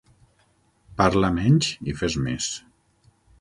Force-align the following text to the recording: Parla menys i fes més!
Parla 1.01 1.29
menys 1.35 1.69
i 1.93 1.95
fes 2.01 2.17
més! 2.29 2.49